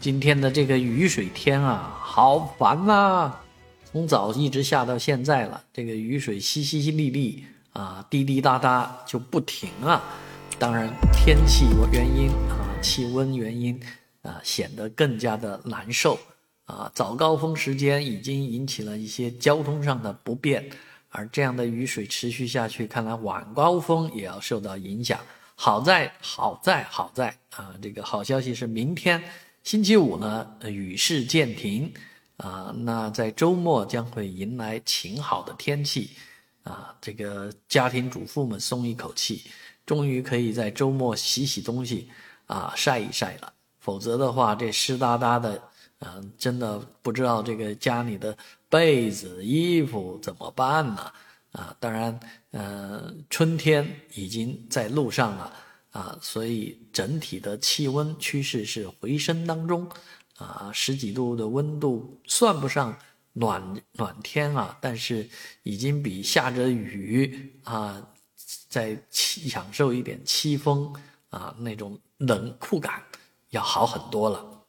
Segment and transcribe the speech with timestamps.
[0.00, 3.30] 今天的这个雨水天啊，好烦呐！
[3.84, 7.42] 从早一直下到现在了，这个雨水淅淅沥沥
[7.74, 10.02] 啊，滴滴答答就不停啊。
[10.58, 13.78] 当然，天气原因啊，气温原因
[14.22, 16.18] 啊，显得更加的难受
[16.64, 16.90] 啊。
[16.94, 20.66] 早高峰时间已经引起了一些交通上的不便，
[21.10, 25.20] 而这样的雨水持续下去，看来晚高峰也要受到影响。
[25.56, 29.22] 好在，好在，好在啊，这个好消息是明天。
[29.62, 31.92] 星期五呢，雨势渐停，
[32.38, 36.10] 啊，那在周末将会迎来晴好的天气，
[36.62, 39.42] 啊，这个家庭主妇们松一口气，
[39.84, 42.08] 终于可以在周末洗洗东西，
[42.46, 43.52] 啊，晒一晒了。
[43.78, 45.62] 否则的话，这湿哒哒的，
[46.00, 48.36] 嗯，真的不知道这个家里的
[48.68, 51.12] 被子、衣服怎么办呢？
[51.52, 52.18] 啊，当然，
[52.52, 55.52] 呃，春天已经在路上了。
[55.92, 59.88] 啊，所以整体的气温趋势是回升当中，
[60.36, 62.96] 啊，十几度的温度算不上
[63.32, 65.28] 暖暖天啊，但是
[65.62, 68.08] 已经比下着雨啊，
[68.68, 70.94] 在享受一点凄风
[71.30, 73.02] 啊那种冷酷感
[73.50, 74.59] 要好很多了。